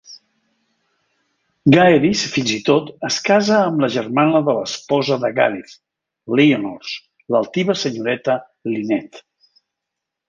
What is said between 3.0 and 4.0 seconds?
es casa amb la